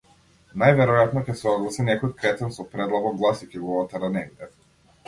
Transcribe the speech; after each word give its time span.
Најверојатно 0.61 1.23
ќе 1.27 1.35
се 1.41 1.51
огласи 1.51 1.85
некој 1.91 2.15
кретен 2.23 2.57
со 2.57 2.67
предлабок 2.73 3.21
глас 3.23 3.47
и 3.49 3.53
ќе 3.53 3.65
го 3.69 3.79
отера 3.85 4.13
негде. 4.19 4.53